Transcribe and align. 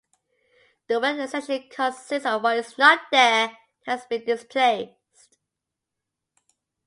The 0.87 0.99
work 0.99 1.19
essentially 1.19 1.69
consists 1.69 2.25
of 2.25 2.41
what 2.41 2.57
is 2.57 2.75
not 2.75 3.01
there, 3.11 3.49
what 3.85 3.99
has 3.99 4.05
been 4.07 4.25
displaced. 4.25 5.37